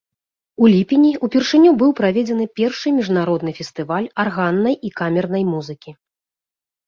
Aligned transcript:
У 0.61 0.67
ліпені 0.75 1.09
ўпершыню 1.25 1.71
быў 1.81 1.91
праведзены 1.99 2.47
першы 2.59 2.93
міжнародны 2.99 3.51
фестываль 3.59 4.09
арганнай 4.23 4.75
і 4.89 4.91
камернай 5.03 5.43
музыкі. 5.53 5.91